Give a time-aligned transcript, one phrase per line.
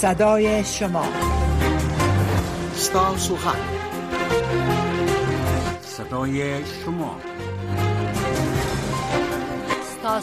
[0.00, 1.04] صدای شما
[2.74, 3.56] ستا سوخن
[5.82, 7.16] صدای شما
[9.90, 10.20] ستا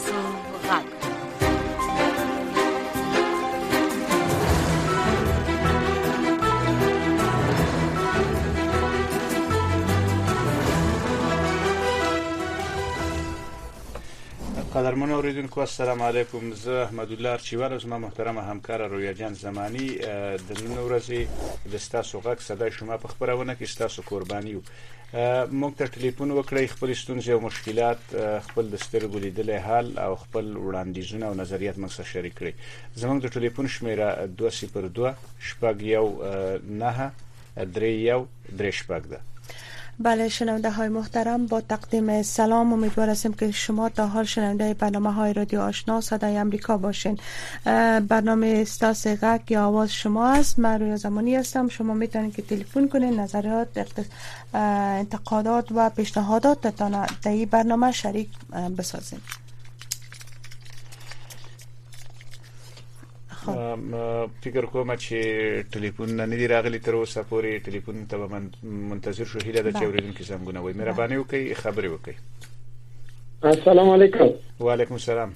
[14.78, 19.88] قدرمن اوریدونکو السلام علیکم زه احمد الله چیوال او زما محترمه همکار رویا جان زمانی
[20.46, 21.20] د نن ورځې
[21.72, 24.60] د ستاسو غږ صدا شومه په خبرونه کې ستاسو قرباني یو
[25.62, 28.02] موږ ته ټلیفون وکړی خپل ستونزې او مشکلات
[28.48, 33.24] خپل د سترګو لیدلې حال او خپل وړاندیزونه او نظریات موږ سره شریک کړئ زموږ
[33.24, 35.10] د ټلیفون شمیره 202
[35.50, 36.06] شپږ یو
[36.84, 37.10] نه
[37.74, 38.20] درې یو
[38.58, 39.20] درې شپږ ده
[40.00, 45.12] بله شنونده های محترم با تقدیم سلام امیدوار هستیم که شما تا حال شنونده برنامه
[45.12, 47.18] های رادیو آشنا صدای امریکا باشین
[48.08, 52.88] برنامه استاس غک یا آواز شما است من روی زمانی هستم شما میتونید که تلفن
[52.88, 53.68] کنید نظرات
[54.54, 58.28] انتقادات و پیشنهادات تا این برنامه شریک
[58.78, 59.22] بسازید
[63.52, 69.62] فکر کوم چې ټلیفون نه دی راغلی تر اوسه پورې ټلیفون ته منتظر شو هیله
[69.66, 72.14] د چوریدونکو زنګونه وي مهرباني وکي خبرې وکي
[73.54, 74.32] السلام علیکم
[74.68, 75.32] وعلیکم السلام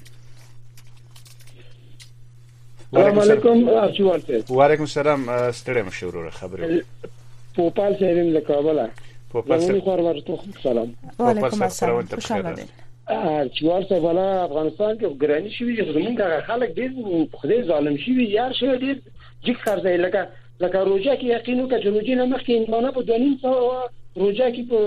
[2.92, 7.10] السلام علیکم ارجوال صاحب وعلیکم السلام ستړم شروع خبرې
[7.58, 8.86] پوپال صاحب له کابل
[9.34, 12.64] پوپال صاحب سلام پوپال صاحب سلام
[13.60, 16.90] چوار سفاله افغانستان کې ګرانی شي وي زمونږ د خلک ډېر
[17.40, 18.96] خدای ظالم شي وي یار شي ډېر
[19.46, 20.20] جګ خرځي لکه
[20.62, 23.52] لکه روجا کې یقین وکړه چې روجا نه مخکې انسانه په 2.5 سو
[24.22, 24.78] روجا کې په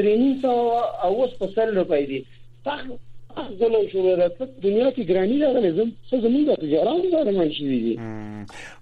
[0.00, 0.52] 3.5 سو
[1.04, 2.20] او اوس په 100 روپۍ دي
[3.58, 7.50] زله شو راته دنیا کې ګرانی دا نه زم څه زمونږ د تجاران دا من
[7.52, 7.98] شي دي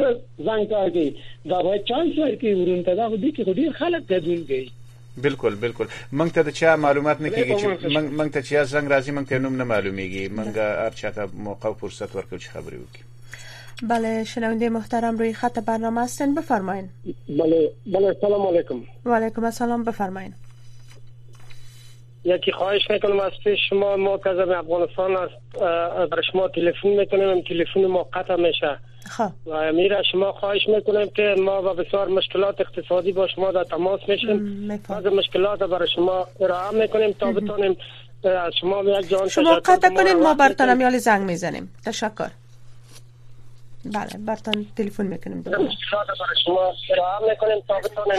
[0.49, 1.09] زنګ کار کوي
[1.51, 4.69] دا به چانس ورکړي ورونته دا دي کې ډیر خلک ګډون کوي
[5.25, 5.91] بالکل بالکل
[6.21, 9.43] مونږ ته د چا معلومات نه کیږي چې مونږ ته چا زنګ راځي مونږ ته
[9.47, 14.69] نوم نه معلومیږي مونږ هر چا ته موقع فرصت ورکړو چې خبرې وکړي بله شنونده
[14.79, 16.89] محترم روی خط برنامه هستن بفرمایید
[17.29, 18.81] بله بله سلام علیکم
[19.11, 20.43] و علیکم السلام بفرمایید
[22.25, 23.31] یکی خواهش میکنم از
[23.69, 25.33] شما ما که از افغانستان است
[26.11, 28.79] بر شما تلفن میکنیم تلفن ما قطع میشه
[29.17, 29.29] خب.
[29.45, 33.99] و میره شما خواهش میکنیم که ما با بسیار مشکلات اقتصادی با شما در تماس
[34.07, 37.77] میشیم از مشکلات برای شما ارائه میکنیم تا بتونیم
[38.61, 42.27] شما یک جان شما قطع کنین ما برتان میال زنگ میزنیم تشکر
[43.85, 45.43] بله برتان تلفن میکنیم
[46.41, 46.61] شما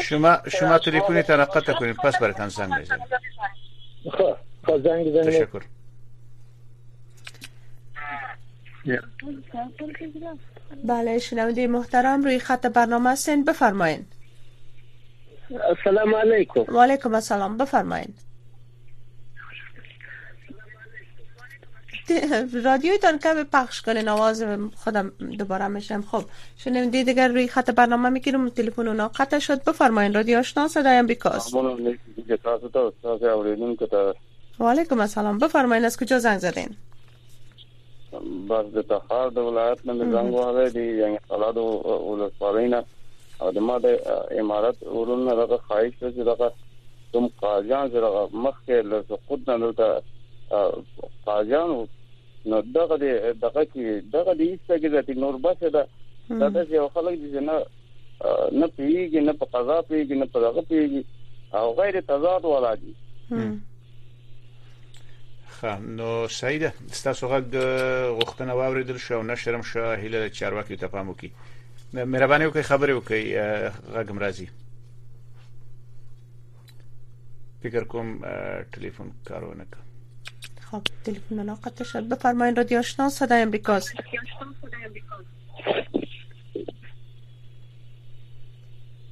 [0.09, 3.03] شما شما تلفنی قطع کنیم پس برتن زنگ میزنیم
[4.11, 4.39] خواه.
[4.67, 5.63] خب، خب، تشکر
[10.85, 14.07] بله شنونده محترم روی خط برنامه هستین بفرماین
[15.69, 16.15] السلام
[16.71, 18.15] علیکم و السلام بفرمایین
[22.65, 24.45] رادیویتان به پخش کنه نواز
[24.85, 26.25] خودم دوباره میشم خب
[26.93, 31.55] دید اگر روی خط برنامه میگیرم تلفن اونا قطع شد بفرماین رادیو آشنا صدای امریکاست
[34.59, 34.65] و
[35.03, 36.77] السلام بفرماین از کجا زنگ زدین
[38.51, 42.83] بس د تخار د ولایت نه زنګ واره دی یعنی خلاص ولسوالینا
[43.41, 43.81] او د ما
[44.31, 46.53] امارات ورونه دغه خواهش چې دغه
[47.13, 50.03] تم قاضیان چې دغه مخکې له سقوط نه دلته
[51.27, 51.87] قاضیان
[52.47, 52.97] نو دغه
[53.45, 53.85] دغه کې
[54.17, 55.83] دغه دې څنګه د تکنورباسه ده
[56.43, 57.57] دا د یو خلک دي نه
[58.61, 61.03] نه پیږي نه په قضا پیږي نه په دغه پیږي
[61.57, 62.95] او غیر تضاد ولا دي
[65.57, 66.63] خا نو سعید
[67.01, 67.47] ستاسو غږ
[68.19, 71.33] غوښتنه واوریدل شو نه شرم شو هله چارواکي ته پام وکي
[72.13, 73.25] مهرباني وکي خبرې وکي
[73.95, 74.49] غږ مرزي
[77.63, 78.09] فکر کوم
[78.73, 79.96] ټلیفون کارونه کوي
[80.71, 83.93] خب تلفن من شد بفرمایید رادیو آشنا صدای امریکاست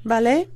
[0.04, 0.46] بله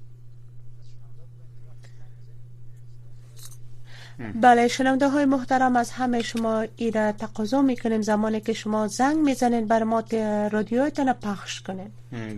[4.34, 9.68] بله شنونده های محترم از همه شما ایرا تقاضا میکنیم زمانی که شما زنگ میزنید
[9.68, 10.04] بر ما
[10.52, 11.92] رادیو تن پخش کنید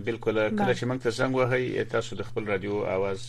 [0.05, 3.19] بالکل کله من موږ زنگ زنګ وهی تاسو د خپل رادیو आवाज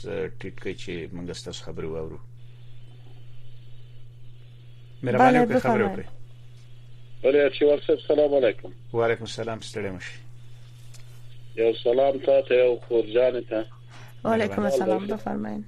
[0.40, 2.18] ټیټ کړئ چې موږ ستاسو خبرې
[5.02, 6.06] مهرباني وکړئ خبرې وکړئ
[7.22, 10.18] بلې چې ورسره سلام علیکم و علیکم السلام ستړي مشي
[11.62, 13.66] یو سلام تاسو یو خورجان ته
[14.24, 15.62] و علیکم السلام بفرمایئ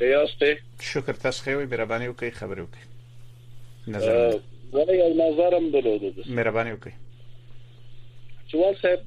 [0.00, 0.58] خیاسته
[0.92, 2.84] شکر تاسو خو مهرباني وکړئ خبرې وکړئ
[3.88, 4.40] نظر
[4.72, 6.94] زه یو نظرم درلود مهرباني وکړئ
[8.54, 9.04] چوال صاحب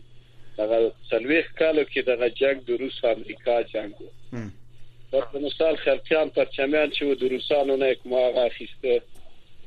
[0.58, 6.90] دغه سلويخ کالو کې دغه جنگ د روس امریکا جنگ و په مثال خلکان پرچمیان
[6.90, 9.02] چې و د روسانو نه کومه اخیسته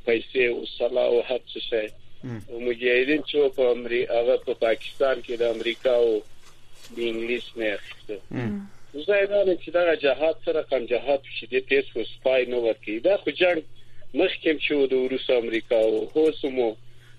[0.07, 1.87] پیسې او سلا او هر څه شي
[2.49, 6.13] او مجاهدین چې په امریکا هغه په پاکستان کې د امریکا او
[6.97, 8.19] د انګلیس نه اخیسته
[8.93, 12.61] زه دا نه چې دا جهاد سره کوم جهاد چې دې تیس و سپای نو
[12.71, 13.63] ورکی دا خو جنگ
[14.19, 16.69] مخکې چې د روس امریکا او هوسمو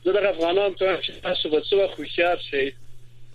[0.06, 2.68] زه د افغانان ته چې تاسو به څو خوشیار شئ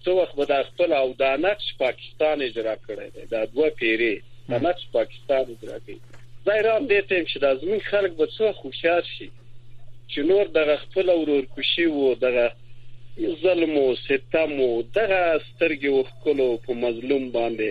[0.05, 4.13] څو وخت به د خپل او د نقش پاکستان اجرا کړی دی دا دوه پیری
[4.51, 5.97] د نقش پاکستان اجرا کوي
[6.47, 9.29] زه را دې ته چې د زمين خلک به څو خوشیار شي
[10.11, 12.47] چې نور د خپل اورور کوشي وو دغه
[13.45, 17.71] ظلم او ستم او دغه سترګې وکولو په مظلوم باندې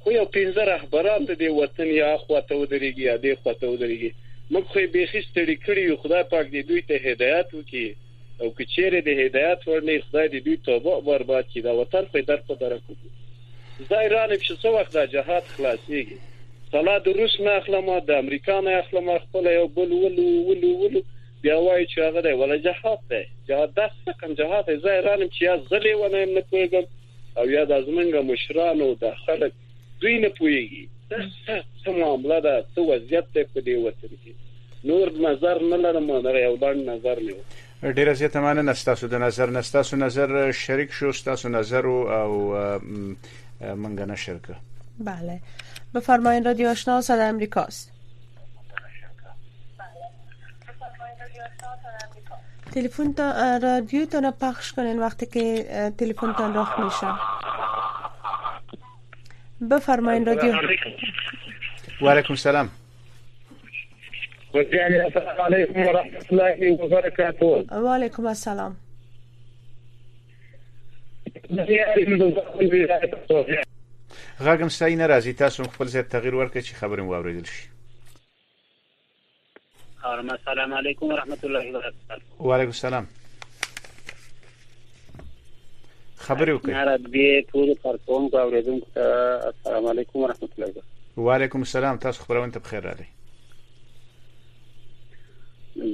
[0.00, 4.12] خو یو پینځه رهبران د دې وطن یا خواته ودرېږي یا دې خواته ودرېږي
[4.54, 7.86] موږ خو به خستړي کړی خدای پاک دې دوی ته هدایت وکړي
[8.40, 12.20] او که چیرې د هدایت ورنې خدای دې دوی توبه برباد کړي دا وطن په
[12.30, 12.92] درته درکو
[13.90, 16.18] زای رانه چې څو وخت د جهاد خلاصيږي
[16.74, 21.02] صلا د روس نه اخلمه د امریکا نه اخلمه خپل یو بل ولو ولو ولو
[21.42, 25.26] بیا وایي چې هغه دی ولا جهاد دی جهاد د څه جهاد دی زای رانه
[25.34, 26.86] چې یا زلې ونه نه کوي
[27.38, 29.52] او یا د زمنګ مشرانو د خلک
[30.00, 30.84] دوی نه پويږي
[31.80, 34.40] څه معاملې ده څه وضعیت په دې وطن کې
[34.84, 39.50] نور نظر نه لرم دا یو لاند نظر مې ډیر زیاته معنی نستاسو د نظر
[39.50, 42.32] نستاسو نظر شریک شو تاسو نظر او
[42.78, 44.56] منګه نشر ک
[44.98, 45.38] بله
[45.94, 47.92] بفرمایید رادیو آشنا صدای امریکاست
[52.74, 57.14] تلفن تا رادیو تان را پخش کنین وقتی که تلفن تان راه میشه
[59.70, 60.54] بفرمایید رادیو
[62.02, 62.68] و علیکم السلام
[64.54, 67.46] وزیانی السلام علیکم و رحمت الله و برکاته
[67.78, 68.76] و علیکم السلام
[74.40, 77.68] غاګم ستای نه راځي تاسو خپل ځای تغیر ورکړئ چې خبرې مو اوریدل شي
[80.04, 83.06] السلام علیکم ورحمت الله وبرکاته وعلیکم السلام
[86.16, 90.86] خبرې وکړئ نه راځي ټول کارکون کو اوریدونکو السلام علیکم ورحمت الله وبرکاته
[91.26, 93.21] وعلیکم السلام تاسو خبرونه ته بخیر راځي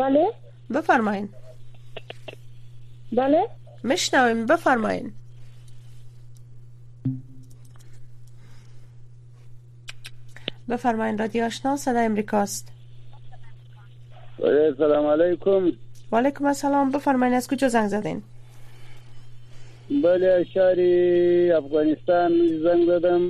[0.00, 0.24] بله
[0.76, 1.28] بفرمایید
[3.20, 3.42] بله
[3.90, 5.12] مشنویم بفرمایید
[10.68, 12.72] بفرمایید رادیو آشنا صدای امریکاست
[14.42, 15.72] آره، سلام علیکم
[16.12, 18.22] و علیکم السلام بفرمایین از کجا زنگ زدین
[20.04, 20.78] بله شهر
[21.56, 22.32] افغانستان
[22.62, 23.20] زنگ زدم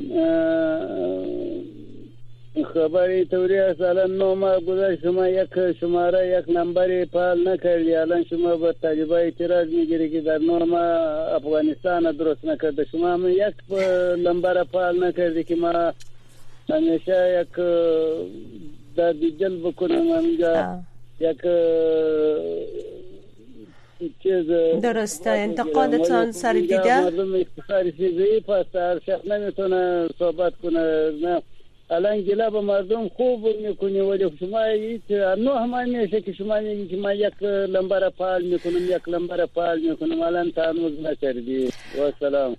[2.74, 8.24] خبری توری است الان نو ماه گذشت شما یک شماره یک نمبر پال نکردی الان
[8.24, 10.82] شما به تجربه اعتراض میگیری که در نو ماه
[11.34, 13.54] افغانستان درست نکرده شما هم یک
[14.26, 15.92] نمبر پال نکردی که ما
[16.70, 17.56] همیشه یک
[18.96, 20.78] در جلب کنم انجا
[21.20, 21.38] یک
[24.82, 31.42] درسته انتقادتان سر دیده مردم اقتصادی سیزی پس هر شخص نمیتونه صحبت کنه نه
[31.90, 36.86] الان گله به مردم خوب میکنی ولی شما هیچ نو هم میشه که شما میگی
[36.86, 42.56] که من یک لمبر فعال میکنم یک لمبر فعال میکنم الان تانوز نکردی و سلام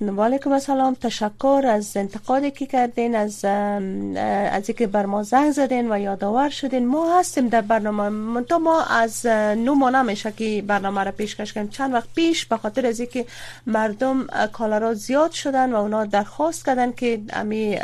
[0.00, 5.92] و علیکم السلام تشکر از انتقادی که کردین از از اینکه بر ما زنگ زدین
[5.92, 11.04] و یادآور شدین ما هستیم در برنامه تو ما از نو ما نمیشه که برنامه
[11.04, 13.24] را پیشکش کنیم چند وقت پیش به خاطر از اینکه
[13.66, 17.78] مردم کالارا زیاد شدن و اونا درخواست کردن که امی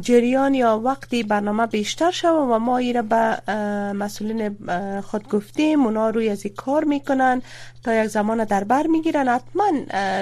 [0.00, 3.50] جریان یا وقتی برنامه بیشتر شود و ما این را به
[3.92, 4.56] مسئولین
[5.00, 7.42] خود گفتیم اونا روی از این کار میکنن
[7.84, 9.70] تا یک زمان در بر میگیرن حتما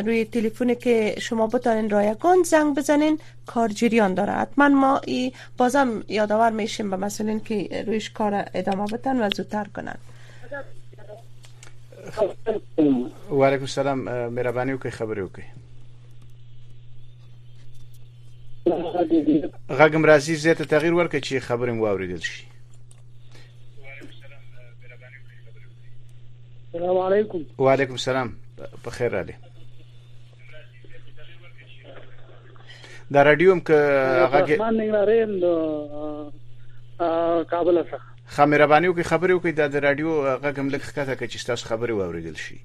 [0.07, 5.33] روی تلفن که که شما بتانین رایگان زنگ بزنین کار جریان داره حتما ما ای
[5.59, 9.99] بازم یادآور میشیم به مسئولین که رویش کار ادامه بدن و زودتر کنن
[13.31, 15.43] و علیکم السلام مهربانی که خبری اوکی
[19.69, 22.51] غاگم رازی زیت تغییر که چی خبریم و واورېدل سلام
[26.75, 28.33] السلام علیکم و علیکم السلام
[28.99, 29.35] سلام علی
[33.13, 35.47] د رادیوم ک هغه من نګرم د
[37.53, 41.31] کابل څخه خمیربانی او کی خبرې او کی د رادیو هغه کوم لک ښکته کې
[41.33, 42.59] چې تاسو خبرې واوریدل شي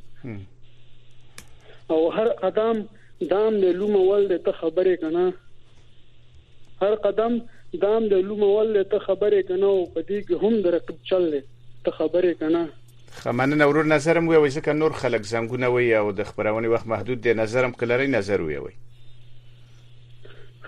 [1.93, 2.83] او هر قدم
[3.35, 7.39] دام د لوم ول د ته خبرې کنه هر قدم
[7.85, 10.97] دام د لوم ول د ته خبرې کنه او په دې کې هم د رقب
[11.11, 11.47] چلې
[11.85, 12.65] ته خبرې کنه
[13.23, 17.23] خمنه نور نظرم وي وایي چې نور خلک زنګونه وي او د خبرونه وخت محدود
[17.29, 18.77] دي نظرم کلري نظر وي وایي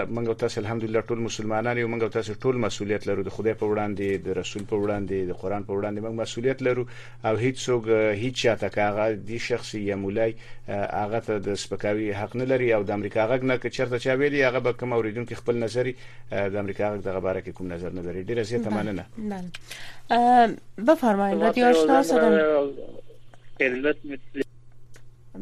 [0.10, 4.18] منګ تاسو الحمدلله ټول مسلمانان یو منګ تاسو ټول مسولیت لرو د خدای په وړاندې
[4.28, 6.86] د رسول په وړاندې د قران په وړاندې موږ مسولیت لرو
[7.26, 7.88] او هیڅ څوک
[8.24, 10.30] هیڅ چاته کاغه دی شخصي یا مولای
[10.68, 14.18] هغه ته د سپکاوي حق نه لري او د امریکا غږ نه که چرته چا
[14.24, 15.94] ویلي هغه به کوم اوریدونکو خپل نظر
[16.32, 21.66] د امریکا غږ دغه باره کې کوم نظر نه لري ډیره زیاته مننه بفرمایید رادیو
[21.68, 22.68] آشنا صدا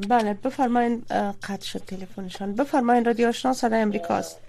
[0.10, 4.40] بله بفرمایید قطع شد تلفنشان بفرمایید رادیو آشنا صدا امریکاست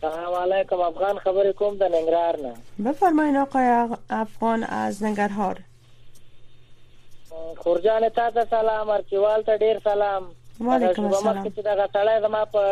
[0.00, 2.54] سلام علیکم افغان خبرې کوم د ننګرهار نه
[2.92, 5.56] بفرمایئ آقای افغان از ننګرهار
[7.56, 10.22] خورجان ته ته سلام ارچوال ته ډیر سلام
[10.60, 12.66] وعلیکم السلام چې دغه سړی زما په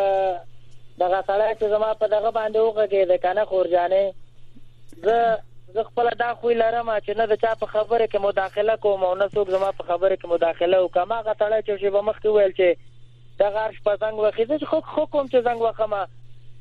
[0.99, 4.13] دغه سړی چې زما په دغه باندې وغږېد کنه خورجانې
[5.05, 5.39] زه
[5.73, 9.15] زه خپل دا خو لرم چې نه د چا په خبره کې مداخله کوم او
[9.19, 12.73] نه څوک زما په خبره کې مداخله وکما غټړې چې به مخ ویل چې
[13.41, 16.01] دا غرش په زنګ وخیزه چې خو خو کوم چې زنګ وخما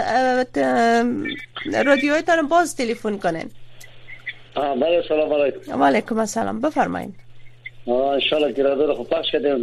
[1.87, 3.51] رادیو های باز تلفن کنین
[4.57, 7.15] بله سلام علیکم علیکم السلام بفرمایید
[7.87, 9.59] انشاءالله که رادیو رو خوب پخش کردیم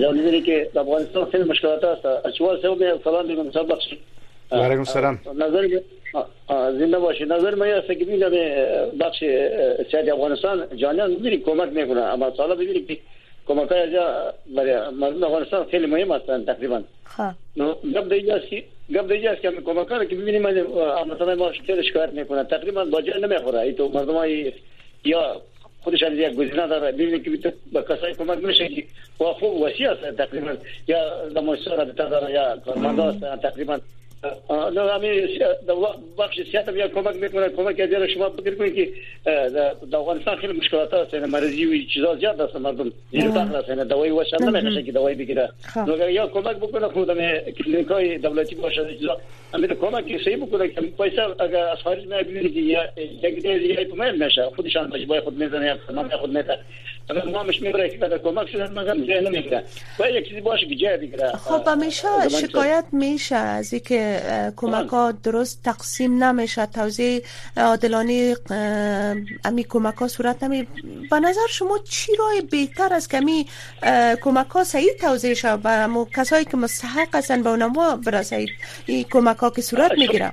[0.00, 2.58] جان میدونی که افغانستان خیلی مشکلات هست چوار
[3.04, 3.84] سلام بیمون سلام بخش
[4.52, 5.80] علیکم سلام نظر
[6.48, 8.68] زنده باشه نظر من است که میلا به
[9.00, 9.18] بخش
[9.90, 12.98] سیاد افغانستان جانیان میری کمک میکنه اما سالا ببینید که
[13.46, 14.00] کمک های
[14.56, 16.82] برای مردم افغانستان خیلی مهم هستن تقریبا
[17.56, 20.42] نو گب دیگه است که گب دیگه است که همین کمک ها که ببینیم
[21.12, 24.52] مثلا ما خیلی شکایت میکنه تقریبا با جا نمیخوره ای تو مردم های
[25.04, 25.42] یا
[25.80, 28.84] خودشان یک گزینه داره ببینید که به کسایی کمک میشه که
[29.18, 30.50] خوب وسیع است تقریبا
[30.88, 33.78] یا دموسر داره یا کارمندا تقریبا
[34.48, 35.28] حالا همین
[36.18, 38.88] بخش سیاست بیا کمک میکنه کمک از شما فکر کنید که
[39.24, 43.68] در افغانستان خیلی مشکلات هست یعنی مرضی و چیزا زیاد هست مردم زیر فقر هست
[43.68, 47.54] یعنی دوای و شامل نمیشه که دوای بگیره نو اگر یا کمک بکنه خود همه
[47.64, 49.20] کلینیک های دولتی باشه چیزا
[49.54, 52.80] همین کمک صحیح بکنه که پیسه اگر از خارج میاد ببینید یا
[53.22, 55.66] یک دیگه یا پمن میشه خودشان مجبور خود میزنه
[56.12, 56.58] یا خود میزنه
[57.08, 60.66] اگر نامش میبره که بده کمک شده مگر ذهن نمیبره چیزی باشه
[61.44, 64.20] خب همیشه شکایت میشه از که
[64.56, 67.20] کمک ها درست تقسیم نمیشه توضیح
[67.56, 68.34] عادلانه
[69.44, 70.66] امی کمک ها صورت نمی
[71.10, 73.46] به نظر شما چی رای بهتر از کمی
[74.20, 78.48] کمک ها صحیح توضیح شد و کسایی که مستحق هستن به اونها برسید
[78.86, 80.32] این کمک ها که صورت میگیره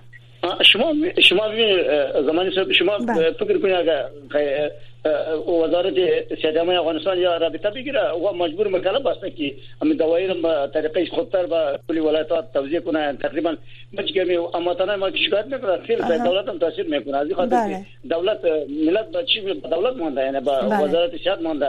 [0.73, 0.93] شما
[1.29, 1.41] شما
[2.25, 2.97] زمانی شما
[3.39, 4.05] فکر کنید اگر
[5.63, 5.95] وزارت
[6.41, 10.33] سیدامه افغانستان یا رابطه بگیره و مجبور مکلف است که همین دوایر
[10.73, 13.55] طریقه خودتر به کل ولایتات توزیع کنه تقریبا
[13.97, 18.39] بچگمی اماتانه ما شکایت میکنه خیلی به دولت هم تاثیر میکنه از خاطر که دولت
[18.85, 21.67] ملت به چی به دولت مونده یعنی به وزارت شاد مونده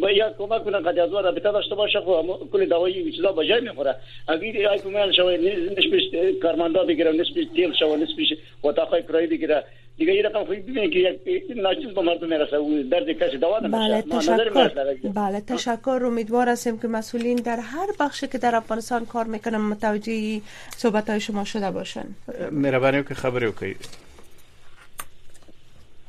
[0.00, 2.12] با یا کمک کنه که از رابطه داشته باشه خو
[2.52, 3.94] کل دوایر چیزا به جای میخوره
[4.28, 5.38] اگه ای کمال شوی
[5.72, 9.64] نسبت کارمندا بگیره نسبت تیل شوی نسبت و تا کرایه بگیره
[9.96, 10.98] دیگه یه رقم خوب ببینید که
[11.30, 14.68] یک ناچیز به مردم میرسه و درد کسی دوا بله تشکر
[15.14, 20.40] بله تشکر امیدوار هستیم که مسئولین در هر بخش که در افغانستان کار میکنن متوجه
[20.76, 22.04] صحبت های شما شده باشن
[22.52, 23.76] مهربانی که خبر وکړي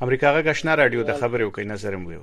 [0.00, 2.16] امریکا غا گشنا رادیو د خبر وکړي نظر مو وي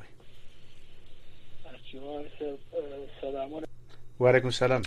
[4.19, 4.82] وعلیکم السلام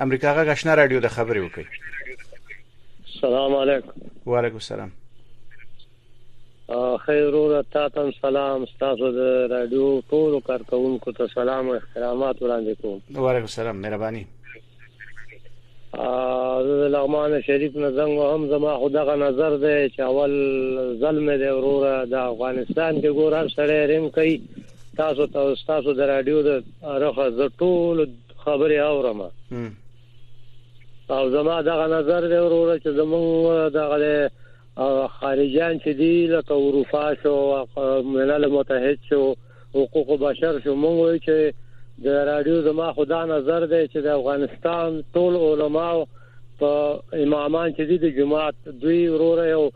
[0.00, 1.66] امریکا غا گشنا رادیو د خبر وکړي
[3.22, 4.90] السلام علیکم وعلیکم السلام
[7.00, 13.18] خیر وروره تاسو سلام تاسو د رادیو ټول کارکونکو ته سلام او احترامات وړاندې کوم
[13.24, 14.22] وعلیکم السلام مهرباني
[16.06, 20.36] ا لغمان شریف نه زنګ هم زما خدغه نظر دی چې اول
[21.04, 24.40] ظلم دی وروره د افغانستان کې ګور هر سړی ریم کوي
[25.04, 25.26] تاسو
[25.74, 28.04] تاسو د رادیو د رخه ز ټول
[28.46, 29.22] خبري اورم
[31.10, 34.30] او زما دغه نظر دی وروره چې زمونږ دغه
[35.08, 37.66] خارجيان چې دی لکه اروپا شو
[38.04, 39.34] ملل متحد شو
[39.74, 41.54] حقوق بشر شو مونږ وایو چې
[42.04, 45.90] د رادیو زما خدا نظر دی چې د افغانستان ټول علما
[46.60, 46.70] په
[47.12, 49.70] امامان چې دی د جماعت دوی وروره یو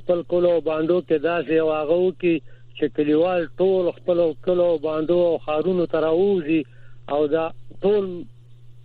[0.00, 2.42] خپل کولو باندو کې داسې یو هغه کې
[2.76, 6.62] چې کلیوال ټول خپل کلو باندو خارونو تراوزی
[7.10, 7.50] او دا
[7.82, 8.04] ټول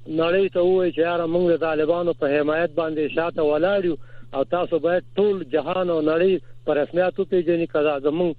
[0.07, 3.95] نړۍ ته وایي چې یاره موږ د طالبانو په حمایت باندې شاته ولاړو
[4.35, 8.31] او تاسو باید ټول جهان او نړۍ پر رسمیاتو پیژنې کړه زموږ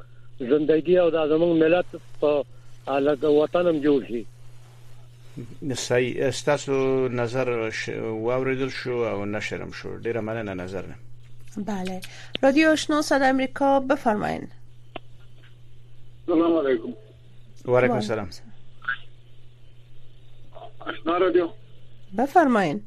[0.48, 1.88] ژوندۍ او د زموږ ملت
[2.20, 2.30] په
[2.96, 4.24] الګ وطنم جوړ شي
[5.88, 6.78] صحیح استاسو
[7.20, 7.50] نظر
[8.28, 12.00] واوریدل شو او نشرم شو ډیره مننه نظر نه بله
[12.42, 14.44] رادیو آشنا صد امریکا بفرمایین
[16.26, 16.92] سلام علیکم
[17.64, 18.30] و علیکم السلام
[20.88, 21.48] آشنا رادیو
[22.18, 22.80] بفرمایین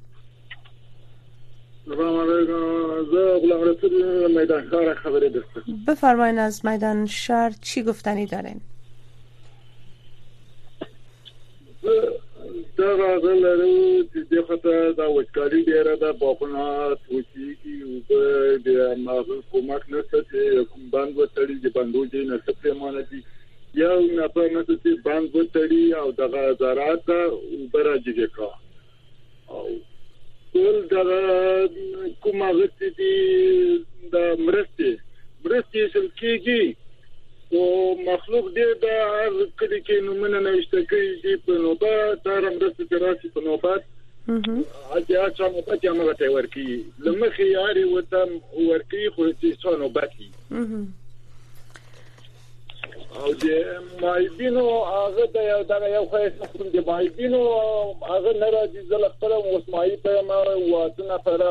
[4.30, 8.62] میدان شهر خبری دستم بفرمایین از میدان شهر چی گفتنی دارین
[12.78, 18.02] دا راغل لرو چې د خطر دا وچکالي ډیره ده په خپلنا توچیږي او
[18.66, 23.24] د ماغز کومک نشته چې کوم باندې تړي د بندوجي نسته پرمانه دي
[23.80, 28.50] یو نفر نسو چې باندې وټړي او دغه زراعت وبراجګه کا
[29.56, 29.64] او
[30.54, 31.20] ټول دغه
[32.26, 33.16] کومه غتی دي
[34.16, 34.92] د مرستي
[35.46, 36.64] مرستي شل کېږي
[37.60, 42.86] او مخلوق دې د هر کلی کې نومونه نشته کوي چې په نوبات تر مرستي
[42.94, 43.82] تراسي په نوبات
[44.30, 46.70] اځه چې نو پاتې هغه ته ورکی
[47.06, 50.12] لمخي یاري وته ورکی خو چې څو نوبات
[53.16, 53.46] او د
[54.02, 57.42] مایبینو هغه د یو دغه یو خیس کوم د مایبینو
[58.10, 61.42] هغه نه راځي زله خپل اوسمایي په ما واته نه پر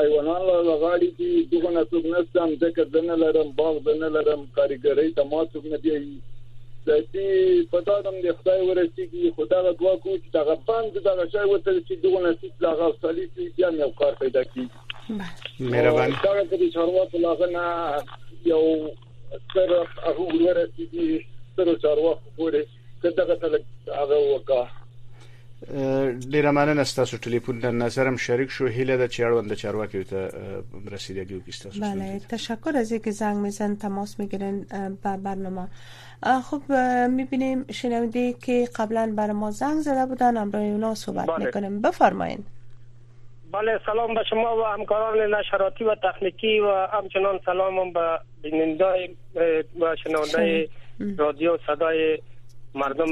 [0.00, 5.08] ایوانان له غاړي کې دغه نه څوک نستم ځکه دنه لرم باغ دنه لرم کاریګری
[5.16, 5.98] ته ما څوک نه دی
[7.12, 7.24] چې
[7.72, 11.80] پتا دم د خدای ورسي کې خدای دعا کوم چې دغه باند دغه شای وته
[11.86, 15.18] چې دغه نه سیس لاغه صلیب بیا یو کار پیدا کړي
[15.74, 17.66] مهربان دا چې چارواکو لاغه نه
[18.52, 18.62] یو
[19.30, 19.70] تر
[20.06, 21.24] هغه وروره چې
[21.56, 23.64] تر چارواکو پورې دغه تلک
[24.00, 24.66] هغه وکړه
[26.34, 30.30] ډیره مننه ستاسو ټلیفون د نظرم شریک شو هیله د چاړوند چارواکي ته
[30.94, 34.58] رسیدګي وکړه بله تشکر از اینکه زنگ میزن تماس میگیرن
[35.04, 35.68] به برنامه
[36.50, 36.72] خب
[37.16, 42.44] میبینیم شنونده که قبلا بر ما زنگ زده بودن امروز اونا صحبت میکنیم بفرمایید
[43.54, 49.08] بله سلام به شما و همکاران نشراتی و تخنیکی و همچنان سلام به بیننده
[49.80, 50.68] و شنونده
[51.18, 52.18] رادیو صدای
[52.74, 53.06] مردم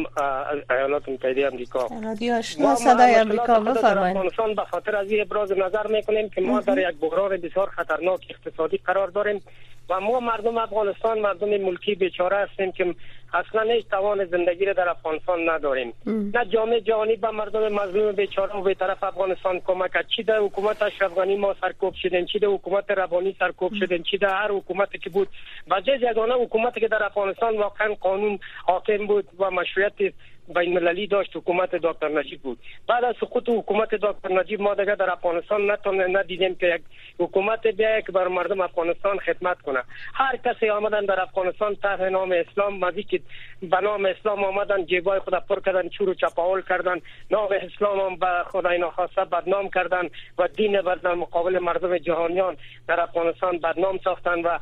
[0.71, 4.23] ایالات متحده امریکا رادیو آشنا صدای امریکا بفرمایید
[4.57, 9.09] به خاطر از ابراز نظر میکنیم که ما در یک بحران بسیار خطرناک اقتصادی قرار
[9.09, 9.43] داریم
[9.91, 12.95] و ما مردم افغانستان مردم ملکی بیچاره هستیم که
[13.35, 18.53] اصلا هیچ توان زندگی را در افغانستان نداریم نه جامعه جهانی به مردم مظلوم بیچاره
[18.57, 22.38] و به طرف افغانستان کمک کرد چی در حکومت اشرف غنی ما سرکوب شدیم چی
[22.38, 25.29] ده حکومت ربانی سرکوب شدیم چی ده هر حکومتی که بود
[25.71, 30.14] و جز یگانه حکومتی که در افغانستان واقعا قانون حاکم بود و مشروعیت
[30.55, 34.95] بین المللی داشت حکومت دکتر نجیب بود بعد از سقوط حکومت دکتر نجیب ما دیگه
[34.95, 36.83] در افغانستان نتونه ندیدیم که یک
[37.21, 39.83] حکومت بیا که بر مردم افغانستان خدمت کنه
[40.14, 43.22] هر کسی آمدن در افغانستان تحت نام اسلام مزید که
[43.71, 48.17] به نام اسلام آمدن جیبای خود پر کردن چور و چپاول کردن نام اسلام هم
[48.17, 50.09] به خدای ناخواسته بدنام کردن
[50.39, 52.57] و دین در مقابل مردم جهانیان
[52.89, 54.59] در افغانستان بدنام ساختن و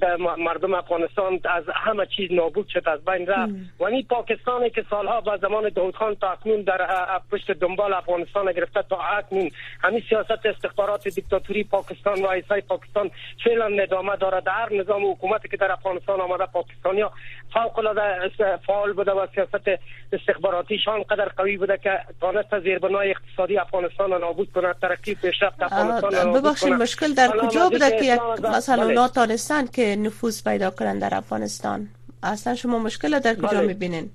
[0.00, 4.84] در مردم افغانستان از همه چیز نابود شد از بین رفت و این پاکستانی که
[4.90, 6.88] سالها با زمان داود خان تا اکنون در
[7.32, 9.50] پشت دنبال افغانستان گرفته تا اکنون
[9.82, 13.10] همین سیاست استخبارات دیکتاتوری پاکستان و ایسای پاکستان
[13.44, 17.12] فعلا ندامه دارد در نظام حکومتی که در افغانستان آمده پاکستانیا
[17.52, 18.28] فوق العاده
[18.66, 19.80] فعال بوده و سیاست
[20.12, 26.12] استخباراتیشان قدر قوی بوده که تانست زیربنای اقتصادی افغانستان را نابود کنه ترقی پیشرفت افغانستان
[26.12, 28.20] را نابود ببخشید مشکل در کجا بوده که یک
[28.54, 31.88] مثلا ناتانستن که نفوذ پیدا کنند در افغانستان
[32.22, 34.10] اصلا شما مشکل در کجا میبینین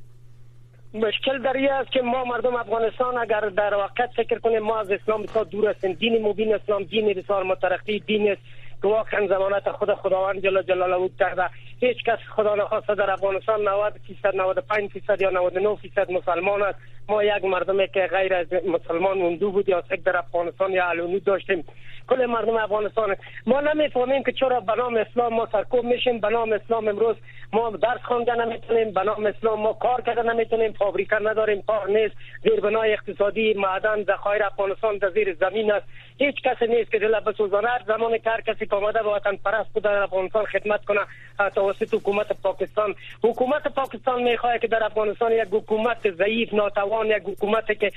[0.94, 4.92] مشکل در این است که ما مردم افغانستان اگر در واقع فکر کنیم ما از
[4.92, 8.42] اسلام بسیار دور هستیم دین مبین اسلام دین بسیار مترقی دین است
[8.82, 14.00] که واقعا زمانت خود خداوند جل جلاله کرده هیچ کس خدا نخواسته در افغانستان 90
[14.08, 19.36] فیصد 95 فیصد یا 99 فیصد مسلمان است ما یک مردمی که غیر از مسلمان
[19.36, 21.64] دو بود یا سک در افغانستان یا علونی داشتیم
[22.08, 23.16] کل مردم افغانستان
[23.46, 27.16] ما نمیفهمیم که چرا به نام اسلام ما سرکوب میشیم به نام اسلام امروز
[27.54, 32.16] ما درس خوانده نمیتونیم به نام اسلام ما کار کرده نمیتونیم فابریکه نداریم کار نیست
[32.64, 35.86] بنای اقتصادی معدن ذخایر افغانستان در زیر زمین است
[36.18, 39.70] هیچ کسی نیست که دل بسوزانه هر زمان که هر کسی آمده به وطن پرست
[39.74, 41.00] بود در افغانستان خدمت کنه
[41.56, 47.76] توسط حکومت پاکستان حکومت پاکستان میخواهد که در افغانستان یک حکومت ضعیف ناتوان یک حکومتی
[47.76, 47.92] که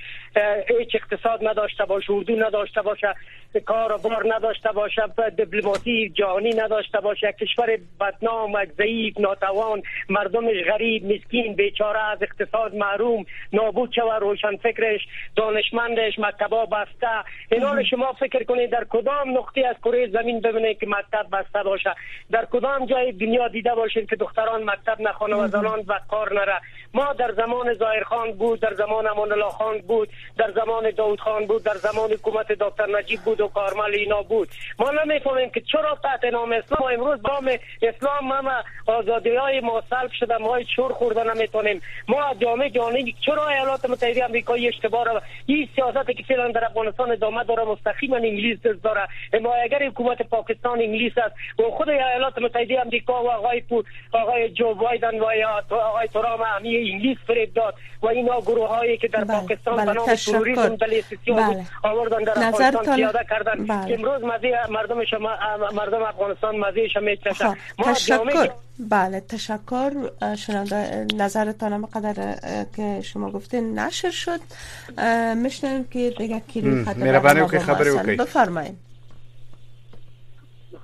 [0.79, 3.15] هیچ اقتصاد نداشته باشه اردو نداشته باشه
[3.67, 5.03] کار بار نداشته باشه
[5.37, 13.25] دیپلماتی جهانی نداشته باشه کشور بدنام ضعیف ناتوان مردمش غریب مسکین بیچاره از اقتصاد محروم
[13.53, 15.01] نابود شوه روشن فکرش
[15.37, 17.07] دانشمندش مکتبا بسته
[17.53, 21.95] اینا شما فکر کنید در کدام نقطه از کره زمین ببینید که مکتب بسته باشه
[22.31, 26.61] در کدام جای دنیا دیده باشید که دختران مکتب نخونه و زنان و کار نره
[26.95, 30.09] ما در زمان ظاهرخان بود در زمان امان الله خان بود
[30.39, 33.49] در زمان داود خان بود در زمان حکومت دکتر نجیب بود و
[33.89, 34.49] مال اینا بود
[34.79, 37.51] ما نمیفهمیم که چرا قطع نام اسلام امروز نام
[37.83, 43.15] اسلام ما آزادی های ما سلب شده ما های چور خورده نمیتونیم ما جامعه جانی
[43.21, 48.17] چرا ایالات متحده آمریکا اشتباه را این سیاستی که فعلا در افغانستان ادامه داره مستقیما
[48.17, 49.01] انگلیس دست داره
[49.63, 54.75] اگر حکومت پاکستان انگلیس است و خود ایالات متحده امریکا و آقای پو آقای جو
[54.75, 55.25] بایدن و
[55.73, 60.17] آقای ترام همی انگلیس فریب داد و اینا گروه هایی که در بله، پاکستان بله.
[60.17, 60.77] شوری نام تروریسم
[61.27, 61.63] بله،, بله.
[61.83, 63.95] آوردن در افغانستان کردن بله.
[63.95, 65.29] امروز مزی مردم شما
[65.75, 68.51] مردم افغانستان مزیش خب، میچشن تشکر
[68.91, 69.91] بله تشکر
[70.39, 72.35] شنونده نظرتان هم قدر
[72.77, 74.41] که شما گفتین نشر شد
[75.37, 78.75] میشنویم که دیگه کلی خطر میره که خبری وکي بفرمایید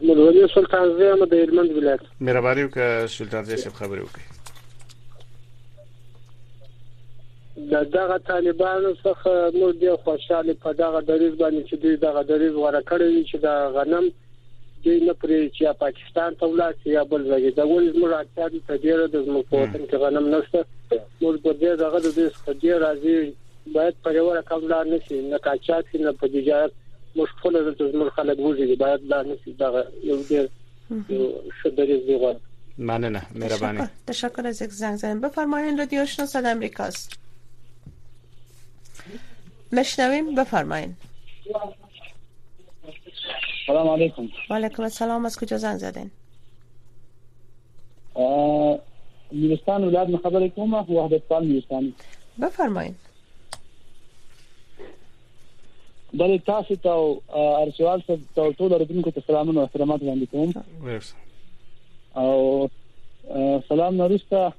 [0.00, 4.33] مرولی سلطان زی هم د هلمند ولایت مهرباني وکړه سلطان زی خبرې وکړي
[7.56, 12.54] د دغه طالبانو څخه موږ ډیر خوشاله په دغه دریض باندې چې دوی دغه دریض
[12.54, 14.08] ورکړی چې د غنم
[14.86, 18.82] دوی نه پرې چې پاکستان ته ولاړ یا بل ځای دا ول موږ اکثر ته
[18.86, 20.64] ډیر د مفوتن کې غنم نشته
[20.94, 24.98] موږ په دې دغه د دې څخه ډیر راځي باید په یو رقم لا نه
[25.08, 26.72] شي نه کاچات نه په تجارت
[27.22, 32.16] مشکل د زموږ خلک وږي باید دا نه شي دغه یو ډیر یو شدریز دی
[32.22, 32.40] غواړي
[32.90, 37.20] مننه مهرباني تشکر از یک زنگ زدن بفرمایید رادیو آشنا صدای آمریکاست
[39.72, 40.96] مشنویم بفرمایین
[43.66, 46.10] سلام علیکم و علیکم السلام از کجا زنگ زدین
[49.32, 51.94] نورستان ولایت نه خبرې کوم وحدت پال نورستان
[52.42, 52.90] بفرمایئ
[56.14, 58.18] بلې تاسو ته ارشوال ته
[58.52, 60.52] ټول اړیکونکو ته سلامونه او احترامات وړاندې کوم
[62.14, 62.68] او
[63.68, 64.52] سلام نورستا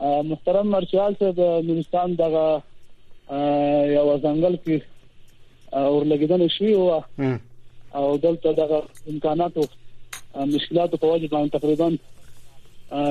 [0.00, 2.62] محترم ارشوال ته د نورستان دغه
[3.30, 4.78] یو ځنګل کې
[5.82, 7.00] اور لګیدل شوی و
[7.98, 8.82] او دلته د
[9.12, 9.62] امکاناتو
[10.52, 11.88] مشکلاتو په وجه باندې تقریبا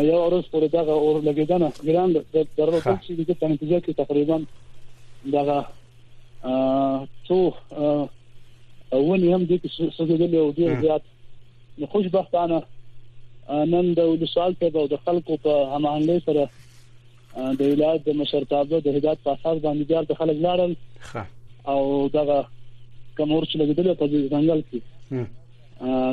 [0.04, 4.38] یو ورځ پورې دا اور لګیدنه ګران د درو ټول شي د نتیجه کې تقریبا
[5.26, 5.66] دا
[7.28, 7.40] څو
[8.94, 9.52] ونې هم د
[9.98, 11.02] سږدل او ډیر زیات
[11.92, 12.62] خوشبختانه
[13.74, 16.50] نن د وسال ته د خلکو په هماهنګۍ سره
[17.36, 20.76] د ولایت د مشرتابه د هدایت په اساس باندې ډیر د خلک لاړل
[21.68, 22.22] او دا
[23.18, 25.26] کومور چې لګیدل په ځنګل کې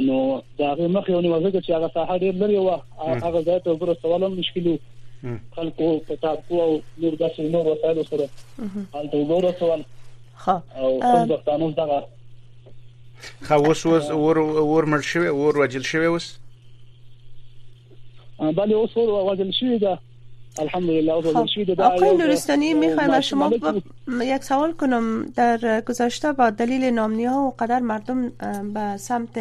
[0.07, 0.17] نو
[0.59, 4.01] دا هغه مخې ونی وځي چې هغه ساحه ډیر لري وا هغه ځای ته ورته
[4.07, 4.75] سوالم مشکلو
[5.57, 6.73] خلکو په تاسو او
[7.05, 9.85] نور داسې نور وسایل سره هلته وګورئ سوال
[10.45, 12.03] ها او څنګه تاسو دا
[13.47, 14.39] خو اوس اوس ور
[14.73, 16.35] ور مرشوي ور وجل شوي اوس
[18.61, 19.99] بل اوس ور وجل شوي دا
[20.61, 23.51] الحمدلله خب، آقای نورستانی میخوایم از شما
[24.21, 28.33] یک سوال کنم در گذشته با دلیل نامنی ها و قدر مردم
[28.75, 29.39] به سمت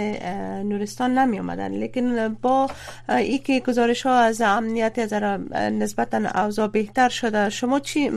[0.65, 2.67] نورستان نمی آمدن لیکن با
[3.09, 5.13] ای که گزارش ها از امنیت از
[5.61, 8.11] نسبتا اوضاع بهتر شده شما چی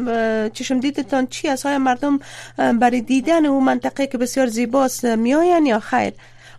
[0.52, 2.18] چشم دیدتان چی از های مردم
[2.56, 6.12] برای دیدن اون منطقه که بسیار زیباست میآیند یا خیر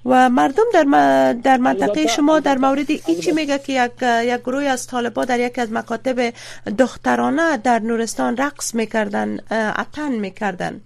[0.06, 0.94] و مردم در, م...
[1.42, 3.92] در منطقه شما در مورد این چی میگه که یک,
[4.34, 6.34] یک گروه از طالبا در یکی از مکاتب
[6.80, 9.38] دخترانه در نورستان رقص میکردن
[9.80, 10.82] اتن میکردن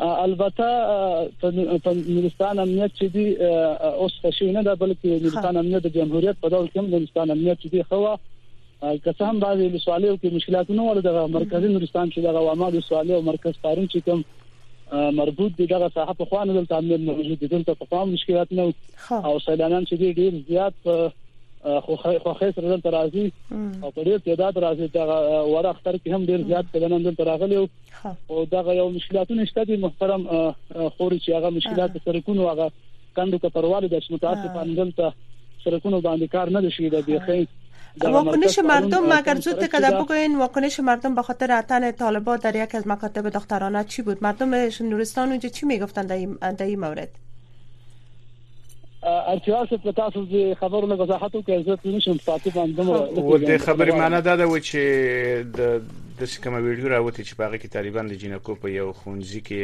[0.00, 0.62] البته
[2.08, 3.36] نورستان امنیت چې دی
[3.98, 4.96] اوس خشي نه ده خب.
[5.06, 8.14] نورستان امنیت جمهوریت په ډول نورستان امنیت چې خو
[8.80, 13.52] که هم بعضې ولسوالیو کې مشکلاتونه ول د مرکزی نورستان چې د عوامو و مرکز
[13.62, 14.24] پارون چې کوم
[14.92, 18.72] مربوط دي دغه ساحه په خوانه دلته امنیت موجود دي دلته په خوانه مشکلات نه
[19.10, 21.12] او سیلانیان چې ډیر زیات په
[21.84, 23.24] خو خو خسر دلته راځي
[23.82, 27.56] او په ډیر تعداد راځي دا وره اختر کې هم ډیر زیات سیلانیان دلته راغلي
[28.30, 32.70] او دغه یو مشکلاتونه شته دي محترم خوري چې هغه مشکلات سرکونو هغه
[33.20, 35.12] کندو کپروالو د شمتاسه پاندل ته
[35.64, 37.40] سرکونو باندې کار نه شي د بیخي
[38.04, 42.88] واکنش مردم اگر زود کده بگوین واکنش مردم به خاطر عتن طالبا در یک از
[42.88, 47.08] مکاتب دخترانه چی بود مردم نورستان اونجا چی میگفتن در این مورد
[49.02, 52.78] ارتیا صف له تاسو د خبرو نه وضاحت وکړئ زه په نشم پاتې باندې
[53.18, 54.74] و د خبرې معنا دا ده چې
[55.58, 55.60] د
[56.18, 59.54] د کوم ویډیو راوته چې باغی کې طالبان د جینکو په یو خونځي کې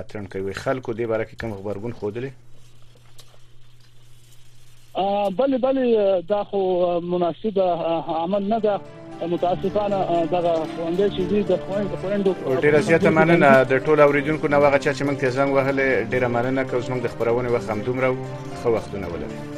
[0.00, 2.20] اترن کوي خلکو د بارے کې کوم خبرګون خوده
[5.38, 5.96] بلې بلې
[6.28, 6.60] دا خو
[7.00, 7.58] مناسب
[8.22, 8.80] عمل نه ده
[9.28, 9.98] متاسفانه
[10.32, 14.78] دغه خوندې چې دي د خويند خويندو ډیره زیاته مننه د ټولو اوریدونکو نه وغه
[14.78, 18.14] چې موږ ته زنګ وهله ډیره مننه کوم د خبرونه وخت هم دومره
[18.62, 19.57] خو وختونه ولري